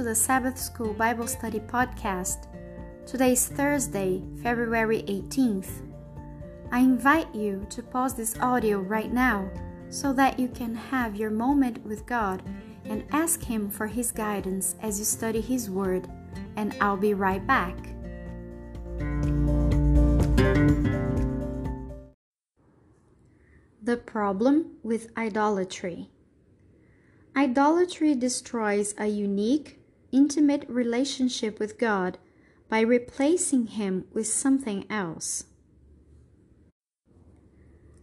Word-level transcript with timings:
To 0.00 0.04
the 0.04 0.14
Sabbath 0.14 0.56
School 0.58 0.94
Bible 0.94 1.26
Study 1.26 1.60
Podcast. 1.60 2.46
Today 3.04 3.32
is 3.32 3.48
Thursday, 3.48 4.22
February 4.42 5.02
18th. 5.02 5.86
I 6.72 6.78
invite 6.78 7.34
you 7.34 7.66
to 7.68 7.82
pause 7.82 8.14
this 8.14 8.34
audio 8.38 8.78
right 8.78 9.12
now 9.12 9.50
so 9.90 10.14
that 10.14 10.40
you 10.40 10.48
can 10.48 10.74
have 10.74 11.16
your 11.16 11.28
moment 11.28 11.84
with 11.84 12.06
God 12.06 12.42
and 12.86 13.04
ask 13.12 13.42
Him 13.42 13.68
for 13.68 13.86
His 13.86 14.10
guidance 14.10 14.74
as 14.80 14.98
you 14.98 15.04
study 15.04 15.42
His 15.42 15.68
Word, 15.68 16.08
and 16.56 16.74
I'll 16.80 16.96
be 16.96 17.12
right 17.12 17.46
back. 17.46 17.76
The 23.82 23.98
problem 23.98 24.76
with 24.82 25.10
idolatry. 25.18 26.08
Idolatry 27.36 28.14
destroys 28.14 28.94
a 28.96 29.06
unique, 29.06 29.79
intimate 30.12 30.64
relationship 30.68 31.58
with 31.58 31.78
God 31.78 32.18
by 32.68 32.80
replacing 32.80 33.66
Him 33.66 34.04
with 34.12 34.26
something 34.26 34.84
else. 34.90 35.44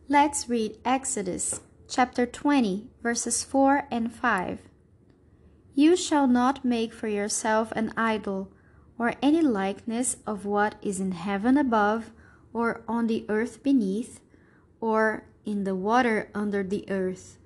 Let's 0.09 0.47
read 0.47 0.77
Exodus 0.85 1.61
chapter 1.89 2.25
20, 2.25 2.89
verses 3.01 3.43
4 3.43 3.87
and 3.89 4.13
5. 4.13 4.59
You 5.73 5.95
shall 5.95 6.27
not 6.27 6.65
make 6.65 6.93
for 6.93 7.07
yourself 7.07 7.71
an 7.73 7.93
idol, 7.95 8.51
or 8.99 9.13
any 9.21 9.41
likeness 9.41 10.17
of 10.25 10.45
what 10.45 10.75
is 10.81 10.99
in 10.99 11.11
heaven 11.11 11.57
above, 11.57 12.11
or 12.51 12.83
on 12.87 13.07
the 13.07 13.25
earth 13.29 13.63
beneath, 13.63 14.19
or 14.81 15.27
in 15.45 15.63
the 15.63 15.75
water 15.75 16.29
under 16.33 16.63
the 16.63 16.89
earth. 16.89 17.37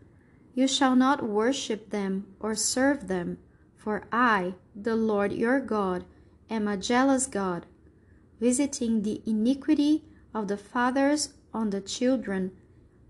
You 0.56 0.68
shall 0.68 0.96
not 0.96 1.28
worship 1.28 1.90
them 1.90 2.28
or 2.40 2.56
serve 2.56 3.08
them, 3.08 3.38
for 3.84 4.04
I, 4.12 4.54
the 4.76 4.96
Lord 4.96 5.34
your 5.34 5.60
God, 5.60 6.06
am 6.52 6.68
a 6.68 6.78
jealous 6.78 7.26
God, 7.26 7.66
visiting 8.40 9.02
the 9.02 9.24
iniquity 9.26 10.04
of 10.36 10.48
the 10.48 10.58
fathers 10.58 11.34
on 11.52 11.72
the 11.72 11.82
children, 11.82 12.52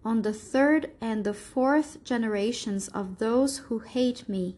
on 0.06 0.22
the 0.22 0.32
third 0.32 0.92
and 1.02 1.26
the 1.26 1.34
fourth 1.34 2.02
generations 2.06 2.88
of 2.88 3.18
those 3.18 3.58
who 3.68 3.80
hate 3.80 4.30
me. 4.30 4.56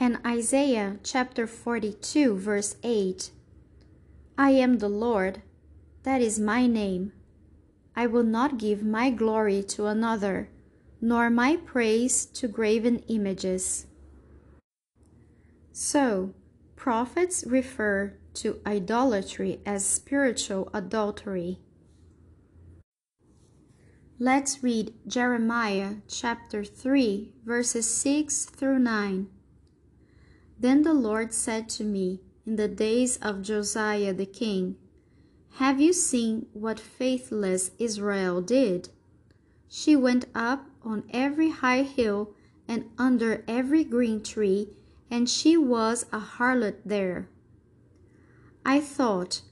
And 0.00 0.18
Isaiah 0.26 0.96
chapter 1.02 1.46
42, 1.46 2.36
verse 2.36 2.76
8 2.82 3.30
I 4.38 4.50
am 4.52 4.78
the 4.78 4.88
Lord, 4.88 5.42
that 6.04 6.22
is 6.22 6.38
my 6.38 6.66
name. 6.66 7.12
I 7.94 8.06
will 8.06 8.24
not 8.24 8.56
give 8.56 8.82
my 8.82 9.10
glory 9.10 9.62
to 9.64 9.86
another, 9.86 10.48
nor 11.02 11.28
my 11.28 11.56
praise 11.56 12.24
to 12.26 12.48
graven 12.48 13.00
images. 13.08 13.86
So, 15.78 16.32
prophets 16.74 17.44
refer 17.46 18.14
to 18.32 18.60
idolatry 18.64 19.60
as 19.66 19.84
spiritual 19.84 20.70
adultery. 20.72 21.58
Let's 24.18 24.62
read 24.62 24.94
Jeremiah 25.06 25.96
chapter 26.08 26.64
3, 26.64 27.34
verses 27.44 27.86
6 27.94 28.46
through 28.46 28.78
9. 28.78 29.26
Then 30.58 30.80
the 30.80 30.94
Lord 30.94 31.34
said 31.34 31.68
to 31.76 31.84
me 31.84 32.22
in 32.46 32.56
the 32.56 32.68
days 32.68 33.18
of 33.18 33.42
Josiah 33.42 34.14
the 34.14 34.24
king, 34.24 34.76
have 35.56 35.78
you 35.78 35.92
seen 35.92 36.46
what 36.54 36.80
faithless 36.80 37.72
Israel 37.78 38.40
did? 38.40 38.88
She 39.68 39.94
went 39.94 40.24
up 40.34 40.70
on 40.82 41.04
every 41.10 41.50
high 41.50 41.82
hill 41.82 42.32
and 42.66 42.86
under 42.96 43.44
every 43.46 43.84
green 43.84 44.22
tree, 44.22 44.70
and 45.10 45.28
she 45.28 45.56
was 45.56 46.06
a 46.12 46.18
harlot 46.18 46.76
there. 46.84 47.28
I 48.64 48.80
thought, 48.80 49.42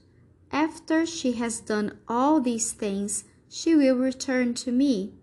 after 0.51 1.05
she 1.05 1.33
has 1.33 1.59
done 1.59 1.97
all 2.07 2.39
these 2.41 2.71
things, 2.71 3.23
she 3.49 3.75
will 3.75 3.95
return 3.95 4.53
to 4.55 4.71
me. 4.71 5.13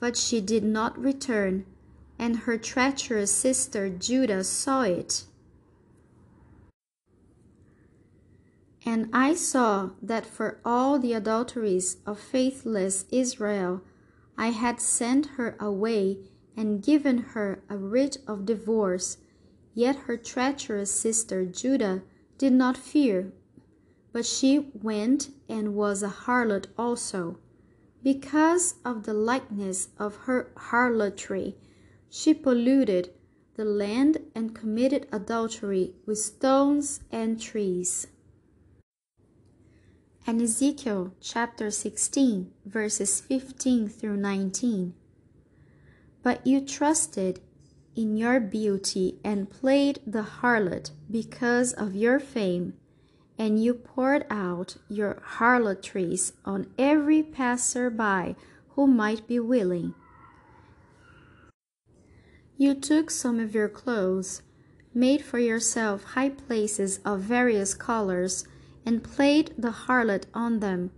But 0.00 0.16
she 0.16 0.40
did 0.40 0.64
not 0.64 0.98
return, 0.98 1.66
and 2.18 2.38
her 2.38 2.58
treacherous 2.58 3.32
sister 3.32 3.88
Judah 3.88 4.44
saw 4.44 4.82
it. 4.82 5.24
And 8.86 9.08
I 9.12 9.34
saw 9.34 9.90
that 10.02 10.26
for 10.26 10.60
all 10.64 10.98
the 10.98 11.14
adulteries 11.14 11.96
of 12.04 12.20
faithless 12.20 13.06
Israel, 13.10 13.82
I 14.36 14.48
had 14.48 14.80
sent 14.80 15.26
her 15.38 15.56
away 15.58 16.18
and 16.56 16.82
given 16.82 17.18
her 17.18 17.62
a 17.70 17.76
writ 17.76 18.18
of 18.26 18.44
divorce. 18.44 19.18
Yet 19.74 19.96
her 20.06 20.16
treacherous 20.16 20.90
sister 20.90 21.44
Judah 21.44 22.02
did 22.38 22.52
not 22.52 22.76
fear, 22.76 23.32
but 24.12 24.24
she 24.24 24.70
went 24.72 25.30
and 25.48 25.74
was 25.74 26.02
a 26.02 26.08
harlot 26.08 26.68
also. 26.78 27.38
Because 28.02 28.76
of 28.84 29.04
the 29.04 29.14
likeness 29.14 29.88
of 29.98 30.16
her 30.28 30.52
harlotry, 30.56 31.56
she 32.08 32.32
polluted 32.32 33.10
the 33.56 33.64
land 33.64 34.18
and 34.34 34.54
committed 34.54 35.08
adultery 35.12 35.94
with 36.06 36.18
stones 36.18 37.00
and 37.10 37.40
trees 37.40 38.06
and 40.26 40.40
Ezekiel 40.40 41.12
chapter 41.20 41.70
16, 41.70 42.50
verses 42.64 43.20
15 43.20 43.88
through 43.88 44.16
19. 44.16 44.94
But 46.22 46.46
you 46.46 46.62
trusted 46.62 47.40
in 47.96 48.16
your 48.16 48.40
beauty 48.40 49.18
and 49.24 49.50
played 49.50 50.00
the 50.06 50.22
harlot 50.40 50.90
because 51.10 51.72
of 51.72 51.94
your 51.94 52.18
fame, 52.18 52.74
and 53.38 53.62
you 53.62 53.74
poured 53.74 54.24
out 54.30 54.76
your 54.88 55.20
harlotries 55.24 56.32
on 56.44 56.66
every 56.78 57.22
passer 57.22 57.90
by 57.90 58.36
who 58.70 58.86
might 58.86 59.26
be 59.26 59.38
willing. 59.38 59.94
You 62.56 62.74
took 62.74 63.10
some 63.10 63.40
of 63.40 63.54
your 63.54 63.68
clothes, 63.68 64.42
made 64.92 65.24
for 65.24 65.38
yourself 65.38 66.04
high 66.04 66.30
places 66.30 67.00
of 67.04 67.20
various 67.20 67.74
colors, 67.74 68.46
and 68.86 69.02
played 69.02 69.52
the 69.58 69.72
harlot 69.86 70.26
on 70.34 70.60
them, 70.60 70.90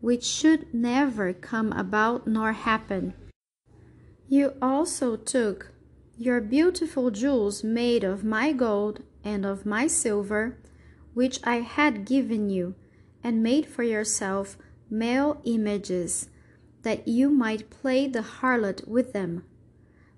which 0.00 0.24
should 0.24 0.72
never 0.72 1.32
come 1.32 1.72
about 1.72 2.26
nor 2.26 2.52
happen. 2.52 3.14
You 4.28 4.54
also 4.62 5.16
took 5.16 5.73
your 6.18 6.40
beautiful 6.40 7.10
jewels 7.10 7.64
made 7.64 8.04
of 8.04 8.22
my 8.22 8.52
gold 8.52 9.02
and 9.24 9.44
of 9.44 9.66
my 9.66 9.86
silver, 9.86 10.56
which 11.12 11.40
I 11.44 11.56
had 11.56 12.04
given 12.04 12.50
you, 12.50 12.74
and 13.22 13.42
made 13.42 13.66
for 13.66 13.82
yourself 13.82 14.56
male 14.88 15.40
images, 15.44 16.28
that 16.82 17.08
you 17.08 17.30
might 17.30 17.70
play 17.70 18.06
the 18.06 18.22
harlot 18.22 18.86
with 18.86 19.12
them. 19.12 19.44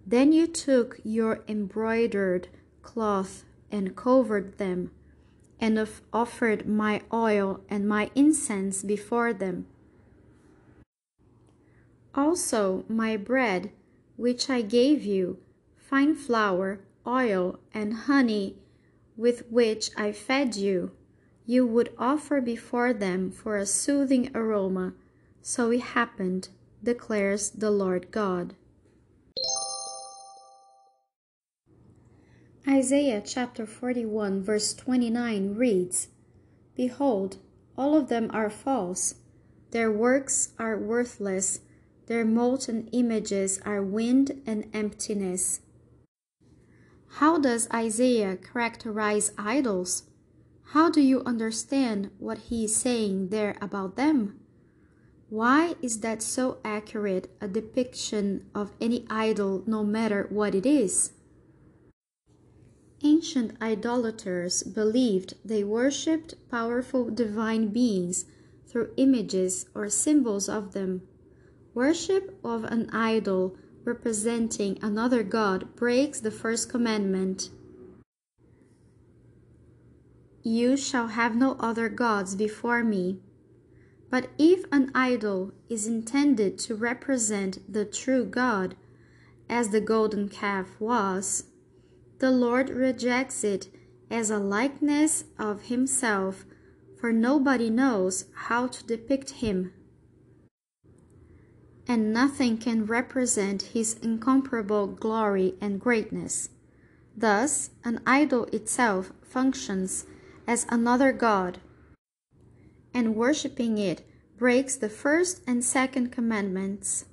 Then 0.06 0.32
you 0.32 0.46
took 0.46 1.00
your 1.02 1.42
embroidered 1.48 2.48
cloth 2.82 3.44
and 3.70 3.96
covered 3.96 4.58
them 4.58 4.90
and 5.58 5.88
offered 6.12 6.68
my 6.68 7.00
oil 7.12 7.60
and 7.68 7.88
my 7.88 8.10
incense 8.14 8.82
before 8.82 9.32
them. 9.32 9.66
Also, 12.14 12.84
my 12.88 13.16
bread, 13.16 13.70
which 14.16 14.50
I 14.50 14.62
gave 14.62 15.02
you, 15.02 15.38
fine 15.88 16.14
flour, 16.14 16.80
oil, 17.06 17.60
and 17.72 17.94
honey, 17.94 18.56
with 19.16 19.46
which 19.50 19.90
I 19.96 20.10
fed 20.10 20.56
you, 20.56 20.90
you 21.46 21.64
would 21.64 21.92
offer 21.96 22.40
before 22.40 22.92
them 22.92 23.30
for 23.30 23.56
a 23.56 23.66
soothing 23.66 24.30
aroma. 24.34 24.94
So 25.42 25.70
it 25.70 25.80
happened, 25.80 26.48
declares 26.82 27.50
the 27.50 27.70
Lord 27.70 28.10
God. 28.10 28.54
Isaiah 32.68 33.22
chapter 33.24 33.64
41, 33.64 34.42
verse 34.42 34.74
29 34.74 35.54
reads 35.54 36.08
Behold, 36.74 37.36
all 37.78 37.96
of 37.96 38.08
them 38.08 38.28
are 38.32 38.50
false, 38.50 39.14
their 39.70 39.90
works 39.90 40.48
are 40.58 40.76
worthless, 40.76 41.60
their 42.06 42.24
molten 42.24 42.88
images 42.90 43.60
are 43.64 43.82
wind 43.82 44.42
and 44.46 44.68
emptiness. 44.74 45.60
How 47.16 47.38
does 47.38 47.66
Isaiah 47.72 48.36
characterize 48.36 49.32
idols? 49.38 50.02
How 50.74 50.90
do 50.90 51.00
you 51.00 51.22
understand 51.24 52.10
what 52.18 52.52
he 52.52 52.66
is 52.66 52.76
saying 52.76 53.30
there 53.30 53.56
about 53.58 53.96
them? 53.96 54.38
Why 55.30 55.76
is 55.80 56.00
that 56.00 56.20
so 56.20 56.58
accurate 56.62 57.34
a 57.40 57.48
depiction 57.48 58.44
of 58.54 58.74
any 58.82 59.06
idol, 59.08 59.64
no 59.66 59.82
matter 59.82 60.26
what 60.28 60.54
it 60.54 60.66
is? 60.66 61.12
Ancient 63.02 63.56
idolaters 63.62 64.62
believed 64.62 65.38
they 65.42 65.64
worshipped 65.64 66.34
powerful 66.50 67.08
divine 67.08 67.68
beings 67.68 68.26
through 68.66 68.92
images 68.98 69.64
or 69.74 69.88
symbols 69.88 70.50
of 70.50 70.74
them. 70.74 71.00
Worship 71.72 72.38
of 72.44 72.64
an 72.64 72.90
idol 72.90 73.56
representing 73.86 74.78
another 74.82 75.22
God 75.22 75.76
breaks 75.76 76.20
the 76.20 76.30
first 76.30 76.68
commandment. 76.68 77.48
You 80.42 80.76
shall 80.76 81.08
have 81.08 81.34
no 81.34 81.56
other 81.60 81.88
gods 81.88 82.34
before 82.34 82.84
me. 82.84 83.20
But 84.10 84.28
if 84.38 84.64
an 84.70 84.90
idol 84.94 85.52
is 85.68 85.86
intended 85.86 86.58
to 86.60 86.74
represent 86.74 87.72
the 87.72 87.84
true 87.84 88.24
God, 88.24 88.76
as 89.48 89.70
the 89.70 89.80
golden 89.80 90.28
calf 90.28 90.68
was, 90.80 91.44
the 92.18 92.30
Lord 92.30 92.70
rejects 92.70 93.44
it 93.44 93.68
as 94.10 94.30
a 94.30 94.38
likeness 94.38 95.24
of 95.38 95.62
himself, 95.62 96.44
for 96.98 97.12
nobody 97.12 97.68
knows 97.68 98.26
how 98.34 98.66
to 98.68 98.84
depict 98.84 99.30
him. 99.30 99.72
And 101.88 102.12
nothing 102.12 102.58
can 102.58 102.86
represent 102.86 103.62
his 103.62 103.94
incomparable 103.94 104.86
glory 104.86 105.54
and 105.60 105.80
greatness. 105.80 106.48
Thus, 107.16 107.70
an 107.84 108.00
idol 108.06 108.44
itself 108.46 109.12
functions 109.22 110.06
as 110.46 110.66
another 110.68 111.12
God, 111.12 111.58
and 112.92 113.14
worshipping 113.14 113.78
it 113.78 114.06
breaks 114.36 114.76
the 114.76 114.88
first 114.88 115.42
and 115.46 115.64
second 115.64 116.12
commandments. 116.12 117.06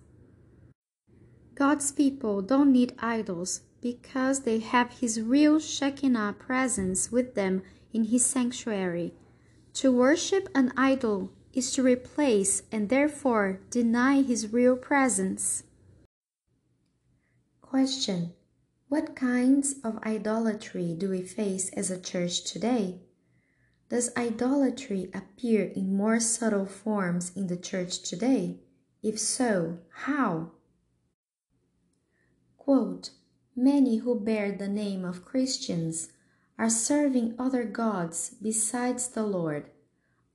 God's 1.56 1.92
people 1.92 2.42
don't 2.42 2.72
need 2.72 2.96
idols 3.00 3.62
because 3.82 4.42
they 4.42 4.60
have 4.60 5.00
His 5.00 5.22
real 5.22 5.60
Shekinah 5.60 6.36
presence 6.40 7.12
with 7.12 7.36
them 7.36 7.62
in 7.94 8.06
His 8.06 8.26
sanctuary. 8.26 9.14
To 9.76 9.92
worship 9.92 10.50
an 10.56 10.74
idol 10.76 11.32
is 11.54 11.72
to 11.74 11.84
replace 11.84 12.64
and 12.72 12.90
therefore 12.90 13.62
deny 13.70 14.22
His 14.22 14.52
real 14.52 14.76
presence. 14.76 15.64
Question 17.62 18.34
What 18.90 19.16
kinds 19.16 19.76
of 19.84 20.00
idolatry 20.04 20.96
do 20.98 21.10
we 21.10 21.22
face 21.22 21.70
as 21.70 21.90
a 21.90 22.02
church 22.02 22.44
today? 22.44 23.02
Does 23.90 24.16
idolatry 24.18 25.12
appear 25.14 25.66
in 25.66 25.96
more 25.96 26.20
subtle 26.20 26.66
forms 26.66 27.32
in 27.36 27.48
the 27.48 27.58
church 27.58 28.02
today? 28.02 28.60
If 29.04 29.20
so, 29.20 29.80
how? 30.06 30.52
Quote, 32.58 33.12
Many 33.56 33.98
who 33.98 34.20
bear 34.20 34.52
the 34.52 34.68
name 34.68 35.06
of 35.06 35.26
Christians 35.26 36.10
are 36.58 36.70
serving 36.70 37.36
other 37.38 37.66
gods 37.66 38.36
besides 38.42 39.10
the 39.10 39.24
Lord. 39.24 39.70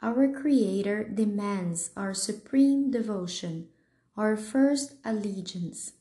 Our 0.00 0.28
Creator 0.28 1.10
demands 1.14 1.90
our 1.96 2.14
supreme 2.14 2.90
devotion, 2.92 3.68
our 4.16 4.36
first 4.36 4.94
allegiance. 5.04 5.92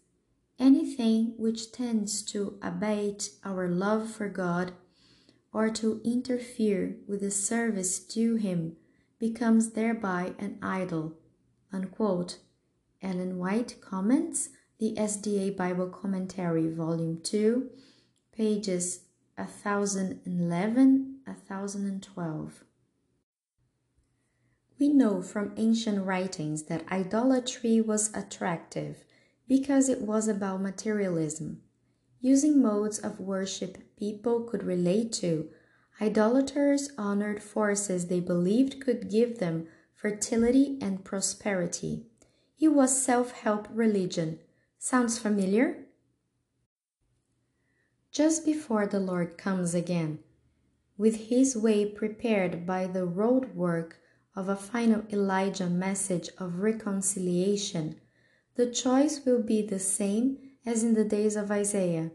Anything 0.60 1.34
which 1.38 1.72
tends 1.72 2.22
to 2.32 2.60
abate 2.62 3.32
our 3.44 3.68
love 3.68 4.12
for 4.12 4.30
God 4.30 4.74
or 5.52 5.72
to 5.72 6.00
interfere 6.04 6.98
with 7.08 7.22
the 7.22 7.32
service 7.32 7.98
due 7.98 8.36
him 8.36 8.76
becomes 9.18 9.72
thereby 9.72 10.34
an 10.38 10.60
idol. 10.62 11.14
Unquote. 11.74 12.38
Ellen 13.02 13.38
White 13.38 13.82
comments 13.82 14.50
the 14.80 14.94
SDA 14.96 15.58
Bible 15.58 15.88
Commentary, 15.88 16.68
Volume 16.68 17.20
2, 17.24 17.70
pages 18.32 19.06
1011 19.36 21.20
1012. 21.26 22.64
We 24.80 24.90
know 24.90 25.22
from 25.22 25.54
ancient 25.58 26.06
writings 26.06 26.64
that 26.64 26.86
idolatry 26.92 27.82
was 27.82 28.14
attractive 28.16 29.06
because 29.48 29.90
it 29.90 30.02
was 30.02 30.28
about 30.28 30.62
materialism. 30.62 31.62
Using 32.20 32.62
modes 32.62 33.00
of 33.00 33.20
worship 33.20 33.78
people 33.98 34.44
could 34.44 34.64
relate 34.64 35.12
to, 35.14 35.50
idolaters 36.00 36.92
honored 36.98 37.42
forces 37.42 38.08
they 38.08 38.20
believed 38.20 38.80
could 38.80 39.10
give 39.10 39.40
them 39.40 39.68
fertility 39.96 40.78
and 40.80 41.04
prosperity. 41.04 42.06
It 42.60 42.70
was 42.70 43.02
self 43.04 43.32
help 43.32 43.68
religion. 43.72 44.40
Sounds 44.78 45.18
familiar? 45.18 45.86
Just 48.12 48.46
before 48.46 48.86
the 48.86 49.00
Lord 49.00 49.38
comes 49.38 49.74
again, 49.74 50.20
with 50.98 51.30
his 51.30 51.56
way 51.56 51.86
prepared 51.86 52.66
by 52.66 52.86
the 52.86 53.06
road 53.06 53.56
work 53.56 54.00
of 54.38 54.48
a 54.48 54.56
final 54.56 55.04
Elijah 55.12 55.68
message 55.68 56.30
of 56.38 56.60
reconciliation, 56.60 58.00
the 58.56 58.70
choice 58.70 59.26
will 59.26 59.42
be 59.42 59.64
the 59.64 59.80
same 59.80 60.38
as 60.64 60.84
in 60.84 60.94
the 60.94 61.04
days 61.04 61.36
of 61.36 61.50
Isaiah. 61.50 62.12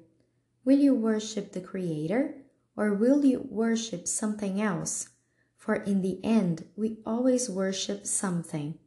Will 0.64 0.78
you 0.78 0.94
worship 0.94 1.50
the 1.50 1.60
Creator 1.60 2.36
or 2.76 2.94
will 2.94 3.24
you 3.24 3.44
worship 3.50 4.06
something 4.06 4.62
else? 4.62 5.08
For 5.56 5.74
in 5.74 6.00
the 6.02 6.20
end, 6.22 6.64
we 6.76 6.98
always 7.04 7.50
worship 7.50 8.06
something. 8.06 8.78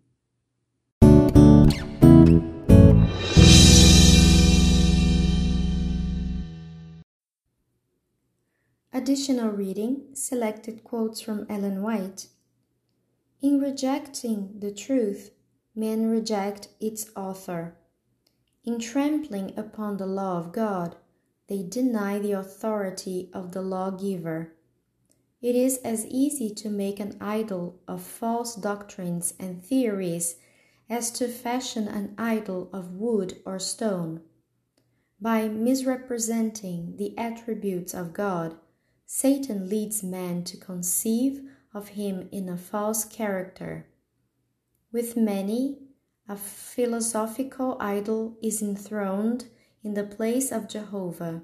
Additional 8.93 9.49
reading 9.49 10.03
selected 10.13 10.85
quotes 10.85 11.19
from 11.19 11.45
Ellen 11.49 11.81
White. 11.81 12.27
In 13.45 13.59
rejecting 13.59 14.59
the 14.59 14.71
truth, 14.71 15.29
men 15.75 16.07
reject 16.09 16.69
its 16.79 17.11
author. 17.15 17.77
In 18.63 18.79
trampling 18.79 19.53
upon 19.55 19.97
the 19.97 20.07
law 20.07 20.39
of 20.39 20.51
God, 20.51 20.95
they 21.47 21.61
deny 21.61 22.17
the 22.17 22.31
authority 22.31 23.29
of 23.33 23.51
the 23.51 23.61
lawgiver. 23.61 24.55
It 25.43 25.55
is 25.55 25.77
as 25.83 26.07
easy 26.07 26.49
to 26.55 26.71
make 26.71 26.99
an 26.99 27.17
idol 27.21 27.79
of 27.87 28.01
false 28.01 28.55
doctrines 28.55 29.35
and 29.39 29.63
theories 29.63 30.37
as 30.89 31.11
to 31.11 31.27
fashion 31.27 31.87
an 31.87 32.15
idol 32.17 32.67
of 32.73 32.95
wood 32.95 33.43
or 33.45 33.59
stone. 33.59 34.21
By 35.21 35.49
misrepresenting 35.49 36.95
the 36.97 37.15
attributes 37.15 37.93
of 37.93 38.11
God, 38.11 38.55
Satan 39.05 39.69
leads 39.69 40.01
man 40.01 40.43
to 40.45 40.57
conceive 40.57 41.47
of 41.75 41.89
him 41.89 42.29
in 42.31 42.49
a 42.49 42.57
false 42.57 43.03
character. 43.03 43.85
With 44.91 45.17
many, 45.17 45.77
a 46.27 46.37
philosophical 46.37 47.77
idol 47.79 48.37
is 48.41 48.61
enthroned 48.61 49.45
in 49.83 49.93
the 49.93 50.05
place 50.05 50.51
of 50.51 50.69
Jehovah, 50.69 51.43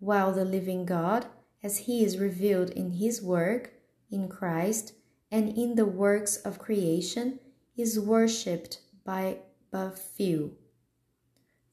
while 0.00 0.32
the 0.32 0.44
living 0.44 0.86
God, 0.86 1.26
as 1.62 1.78
he 1.86 2.02
is 2.02 2.18
revealed 2.18 2.70
in 2.70 2.92
his 2.92 3.22
work, 3.22 3.74
in 4.10 4.28
Christ, 4.28 4.94
and 5.30 5.56
in 5.56 5.76
the 5.76 5.86
works 5.86 6.36
of 6.38 6.58
creation, 6.58 7.38
is 7.76 8.00
worshipped 8.00 8.80
by 9.04 9.38
but 9.70 9.98
few. 9.98 10.56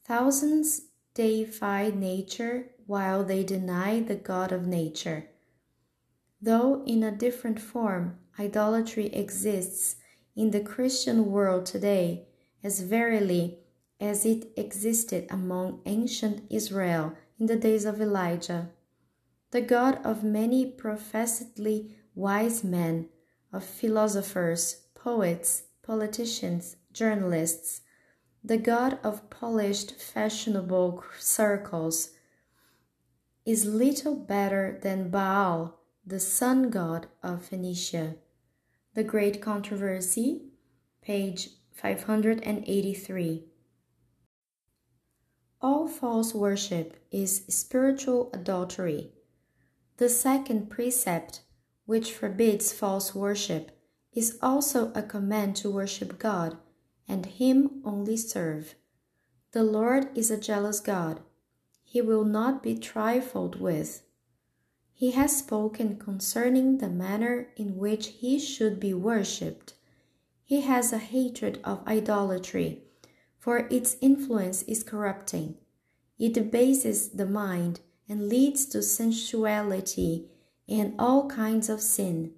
Thousands 0.03 0.81
deify 1.13 1.89
nature 1.89 2.71
while 2.85 3.23
they 3.23 3.43
deny 3.43 4.01
the 4.01 4.15
God 4.15 4.51
of 4.51 4.67
nature. 4.67 5.30
Though 6.41 6.83
in 6.85 7.03
a 7.03 7.11
different 7.11 7.59
form, 7.59 8.17
idolatry 8.39 9.07
exists 9.07 9.97
in 10.35 10.51
the 10.51 10.59
Christian 10.61 11.31
world 11.31 11.65
today 11.65 12.27
as 12.63 12.79
verily 12.81 13.59
as 13.99 14.25
it 14.25 14.51
existed 14.57 15.27
among 15.29 15.81
ancient 15.85 16.43
Israel 16.49 17.13
in 17.39 17.45
the 17.45 17.55
days 17.55 17.85
of 17.85 18.01
Elijah. 18.01 18.69
The 19.51 19.61
God 19.61 19.99
of 20.03 20.23
many 20.23 20.65
professedly 20.65 21.95
wise 22.15 22.63
men, 22.63 23.09
of 23.53 23.63
philosophers, 23.63 24.83
poets, 24.95 25.63
politicians, 25.83 26.77
journalists, 26.91 27.81
the 28.43 28.57
God 28.57 28.97
of 29.03 29.29
polished 29.29 29.95
fashionable 30.01 31.03
circles, 31.19 32.11
is 33.45 33.65
little 33.65 34.15
better 34.15 34.79
than 34.81 35.09
Baal, 35.09 35.80
the 36.05 36.19
sun 36.19 36.71
god 36.71 37.07
of 37.21 37.45
Phoenicia. 37.45 38.15
The 38.95 39.03
Great 39.03 39.39
Controversy, 39.39 40.41
page 41.01 41.49
583. 41.73 43.43
All 45.61 45.87
false 45.87 46.33
worship 46.33 46.97
is 47.11 47.45
spiritual 47.49 48.31
adultery. 48.33 49.11
The 49.97 50.09
second 50.09 50.71
precept, 50.71 51.41
which 51.85 52.11
forbids 52.11 52.73
false 52.73 53.13
worship, 53.13 53.71
is 54.11 54.39
also 54.41 54.91
a 54.93 55.03
command 55.03 55.55
to 55.57 55.69
worship 55.69 56.17
God 56.17 56.57
and 57.07 57.27
Him 57.27 57.81
only 57.85 58.17
serve. 58.17 58.73
The 59.51 59.63
Lord 59.63 60.07
is 60.15 60.31
a 60.31 60.37
jealous 60.37 60.79
God. 60.79 61.19
He 61.83 62.01
will 62.01 62.25
not 62.25 62.63
be 62.63 62.75
trifled 62.75 63.61
with. 63.61 64.01
He 65.01 65.11
has 65.13 65.35
spoken 65.35 65.97
concerning 65.97 66.77
the 66.77 66.87
manner 66.87 67.47
in 67.55 67.77
which 67.77 68.09
he 68.21 68.37
should 68.37 68.79
be 68.79 68.93
worshipped. 68.93 69.73
He 70.43 70.61
has 70.61 70.93
a 70.93 70.99
hatred 70.99 71.59
of 71.63 71.81
idolatry, 71.87 72.83
for 73.39 73.67
its 73.71 73.97
influence 73.99 74.61
is 74.61 74.83
corrupting. 74.83 75.55
It 76.19 76.35
debases 76.35 77.09
the 77.09 77.25
mind 77.25 77.79
and 78.07 78.29
leads 78.29 78.67
to 78.67 78.83
sensuality 78.83 80.27
and 80.69 80.93
all 80.99 81.27
kinds 81.27 81.67
of 81.67 81.81
sin. 81.81 82.35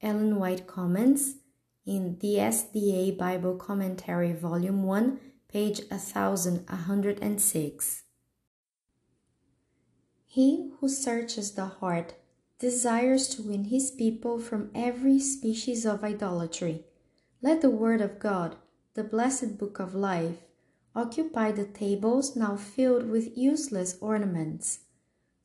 Ellen 0.00 0.36
White 0.36 0.68
comments 0.68 1.38
in 1.84 2.18
the 2.20 2.36
SDA 2.36 3.18
Bible 3.18 3.56
Commentary, 3.56 4.32
Volume 4.32 4.84
1, 4.84 5.18
page 5.48 5.80
1106. 5.88 8.02
He 10.32 10.70
who 10.78 10.88
searches 10.88 11.50
the 11.50 11.66
heart 11.66 12.14
desires 12.60 13.26
to 13.30 13.42
win 13.42 13.64
his 13.64 13.90
people 13.90 14.38
from 14.38 14.70
every 14.76 15.18
species 15.18 15.84
of 15.84 16.04
idolatry. 16.04 16.84
Let 17.42 17.62
the 17.62 17.68
Word 17.68 18.00
of 18.00 18.20
God, 18.20 18.54
the 18.94 19.02
blessed 19.02 19.58
book 19.58 19.80
of 19.80 19.92
life, 19.92 20.36
occupy 20.94 21.50
the 21.50 21.64
tables 21.64 22.36
now 22.36 22.54
filled 22.54 23.10
with 23.10 23.36
useless 23.36 23.98
ornaments. 24.00 24.84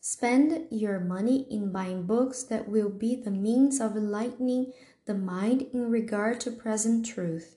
Spend 0.01 0.68
your 0.70 1.00
money 1.00 1.48
in 1.50 1.72
buying 1.72 2.04
books 2.04 2.44
that 2.44 2.70
will 2.70 2.89
be 2.89 3.15
the 3.15 3.32
means 3.32 3.82
of 3.82 3.98
enlightening 3.98 4.72
the 5.06 5.15
mind 5.15 5.63
in 5.74 5.89
regard 5.89 6.39
to 6.42 6.51
present 6.51 7.08
truth. 7.08 7.56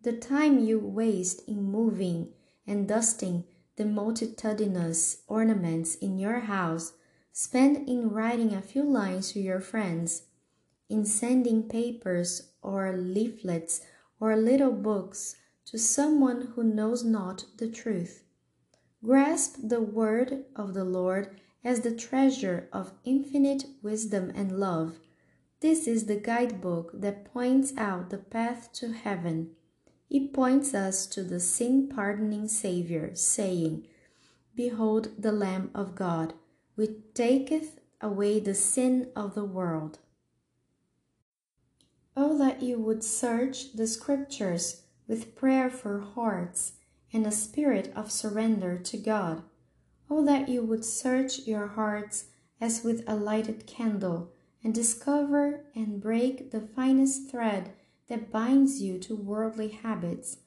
The 0.00 0.14
time 0.14 0.58
you 0.60 0.78
waste 0.78 1.46
in 1.46 1.62
moving 1.62 2.30
and 2.66 2.88
dusting 2.88 3.44
the 3.78 3.86
multitudinous 3.86 5.22
ornaments 5.28 5.94
in 5.94 6.18
your 6.18 6.40
house, 6.40 6.94
spend 7.32 7.88
in 7.88 8.10
writing 8.10 8.52
a 8.52 8.60
few 8.60 8.82
lines 8.82 9.32
to 9.32 9.40
your 9.40 9.60
friends, 9.60 10.24
in 10.90 11.04
sending 11.04 11.62
papers 11.62 12.50
or 12.60 12.96
leaflets 12.96 13.80
or 14.18 14.36
little 14.36 14.72
books 14.72 15.36
to 15.64 15.78
someone 15.78 16.52
who 16.54 16.64
knows 16.64 17.04
not 17.04 17.44
the 17.58 17.68
truth. 17.70 18.24
Grasp 19.04 19.56
the 19.62 19.80
word 19.80 20.44
of 20.56 20.74
the 20.74 20.84
Lord 20.84 21.40
as 21.62 21.82
the 21.82 21.94
treasure 21.94 22.68
of 22.72 22.94
infinite 23.04 23.64
wisdom 23.80 24.32
and 24.34 24.58
love. 24.58 24.98
This 25.60 25.86
is 25.86 26.06
the 26.06 26.16
guidebook 26.16 26.90
that 26.94 27.32
points 27.32 27.72
out 27.76 28.10
the 28.10 28.18
path 28.18 28.72
to 28.74 28.92
heaven. 28.92 29.50
It 30.10 30.32
points 30.32 30.72
us 30.72 31.06
to 31.08 31.22
the 31.22 31.40
sin 31.40 31.88
pardoning 31.88 32.48
Saviour, 32.48 33.14
saying, 33.14 33.86
Behold 34.54 35.10
the 35.18 35.32
Lamb 35.32 35.70
of 35.74 35.94
God, 35.94 36.32
which 36.76 36.96
taketh 37.12 37.78
away 38.00 38.40
the 38.40 38.54
sin 38.54 39.10
of 39.14 39.34
the 39.34 39.44
world. 39.44 39.98
Oh, 42.16 42.38
that 42.38 42.62
you 42.62 42.78
would 42.78 43.04
search 43.04 43.74
the 43.74 43.86
Scriptures 43.86 44.82
with 45.06 45.36
prayerful 45.36 46.00
hearts 46.00 46.72
and 47.12 47.26
a 47.26 47.30
spirit 47.30 47.92
of 47.94 48.10
surrender 48.10 48.78
to 48.78 48.96
God. 48.96 49.42
Oh, 50.10 50.24
that 50.24 50.48
you 50.48 50.62
would 50.62 50.84
search 50.84 51.46
your 51.46 51.68
hearts 51.68 52.26
as 52.60 52.82
with 52.82 53.04
a 53.06 53.14
lighted 53.14 53.66
candle 53.66 54.32
and 54.64 54.74
discover 54.74 55.66
and 55.74 56.00
break 56.00 56.50
the 56.50 56.60
finest 56.60 57.30
thread 57.30 57.72
that 58.08 58.30
binds 58.30 58.80
you 58.82 58.98
to 58.98 59.14
worldly 59.14 59.68
habits, 59.68 60.38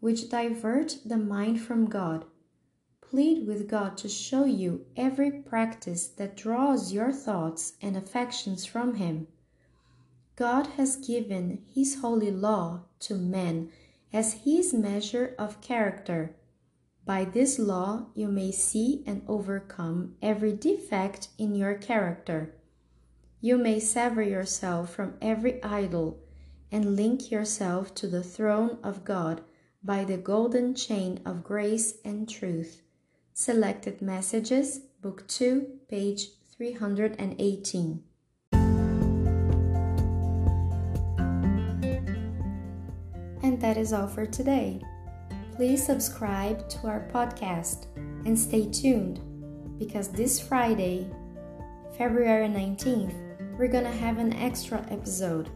which 0.00 0.28
divert 0.28 0.98
the 1.04 1.16
mind 1.16 1.60
from 1.60 1.86
God. 1.86 2.24
Plead 3.00 3.46
with 3.46 3.68
God 3.68 3.96
to 3.98 4.08
show 4.08 4.44
you 4.44 4.86
every 4.96 5.30
practice 5.30 6.06
that 6.06 6.36
draws 6.36 6.92
your 6.92 7.12
thoughts 7.12 7.74
and 7.80 7.96
affections 7.96 8.64
from 8.64 8.96
Him. 8.96 9.28
God 10.34 10.66
has 10.76 10.96
given 10.96 11.62
His 11.72 12.00
holy 12.00 12.30
law 12.30 12.82
to 13.00 13.14
men 13.14 13.70
as 14.12 14.32
his 14.44 14.72
measure 14.72 15.34
of 15.38 15.60
character. 15.60 16.34
By 17.04 17.24
this 17.24 17.58
law, 17.58 18.06
you 18.14 18.28
may 18.28 18.50
see 18.50 19.04
and 19.06 19.22
overcome 19.28 20.16
every 20.22 20.52
defect 20.52 21.28
in 21.38 21.54
your 21.54 21.74
character. 21.74 22.54
You 23.40 23.58
may 23.58 23.78
sever 23.78 24.22
yourself 24.22 24.94
from 24.94 25.14
every 25.20 25.62
idol 25.62 26.18
and 26.70 26.96
link 26.96 27.30
yourself 27.30 27.94
to 27.94 28.06
the 28.06 28.22
throne 28.22 28.78
of 28.82 29.04
God 29.04 29.42
by 29.82 30.04
the 30.04 30.16
golden 30.16 30.74
chain 30.74 31.20
of 31.24 31.44
grace 31.44 31.98
and 32.04 32.28
truth. 32.28 32.82
Selected 33.32 34.02
Messages, 34.02 34.80
Book 35.00 35.26
2, 35.28 35.66
page 35.88 36.28
318. 36.56 38.02
And 43.42 43.60
that 43.60 43.76
is 43.76 43.92
all 43.92 44.08
for 44.08 44.26
today. 44.26 44.82
Please 45.54 45.84
subscribe 45.84 46.68
to 46.68 46.86
our 46.86 47.08
podcast 47.12 47.86
and 48.26 48.38
stay 48.38 48.68
tuned 48.70 49.20
because 49.78 50.08
this 50.08 50.40
Friday, 50.40 51.08
February 51.96 52.48
19th, 52.48 53.14
we're 53.56 53.68
gonna 53.68 53.90
have 53.90 54.18
an 54.18 54.32
extra 54.34 54.84
episode, 54.90 55.48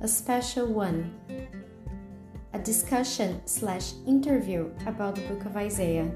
a 0.00 0.08
special 0.08 0.66
one, 0.66 1.14
a 2.52 2.58
discussion 2.58 3.40
slash 3.46 3.92
interview 4.06 4.70
about 4.86 5.14
the 5.14 5.22
book 5.22 5.44
of 5.44 5.56
Isaiah. 5.56 6.10